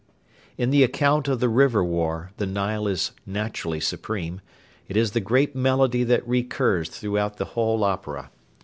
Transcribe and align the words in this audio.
In 0.57 0.71
the 0.71 0.81
account 0.83 1.27
of 1.27 1.39
the 1.39 1.47
River 1.47 1.83
War 1.85 2.31
the 2.37 2.47
Nile 2.47 2.87
is 2.87 3.11
naturally 3.23 3.79
supreme. 3.79 4.41
It 4.87 4.97
is 4.97 5.11
the 5.11 5.19
great 5.21 5.55
melody 5.55 6.03
that 6.05 6.27
recurs 6.27 6.89
throughout 6.89 7.37
the 7.37 7.45
whole 7.53 7.83
opera. 7.83 8.31